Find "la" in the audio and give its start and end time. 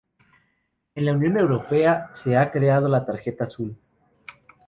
1.05-1.13, 2.89-3.05